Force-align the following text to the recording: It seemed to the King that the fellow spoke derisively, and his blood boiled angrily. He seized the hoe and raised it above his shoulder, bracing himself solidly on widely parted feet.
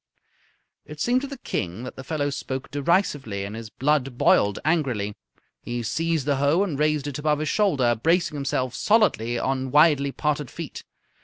It 0.83 0.99
seemed 0.99 1.21
to 1.21 1.27
the 1.27 1.37
King 1.37 1.83
that 1.83 1.95
the 1.95 2.03
fellow 2.03 2.31
spoke 2.31 2.71
derisively, 2.71 3.45
and 3.45 3.55
his 3.55 3.69
blood 3.69 4.17
boiled 4.17 4.57
angrily. 4.65 5.13
He 5.61 5.83
seized 5.83 6.25
the 6.25 6.37
hoe 6.37 6.63
and 6.63 6.79
raised 6.79 7.05
it 7.05 7.19
above 7.19 7.37
his 7.37 7.49
shoulder, 7.49 7.93
bracing 7.93 8.33
himself 8.35 8.73
solidly 8.73 9.37
on 9.37 9.69
widely 9.69 10.11
parted 10.11 10.49
feet. 10.49 10.83